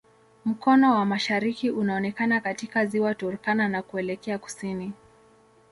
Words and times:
Mkono 0.45 0.93
wa 0.95 1.05
mashariki 1.05 1.69
unaonekana 1.71 2.41
katika 2.41 2.85
Ziwa 2.85 3.15
Turkana 3.15 3.67
na 3.67 3.81
kuelekea 3.81 4.37
kusini. 4.37 4.93